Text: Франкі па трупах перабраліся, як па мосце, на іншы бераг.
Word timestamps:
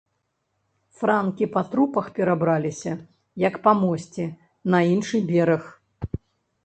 Франкі 1.01 1.45
па 1.57 1.61
трупах 1.73 2.07
перабраліся, 2.15 2.95
як 3.47 3.61
па 3.67 3.71
мосце, 3.85 4.25
на 4.77 4.81
іншы 4.93 5.17
бераг. 5.33 5.63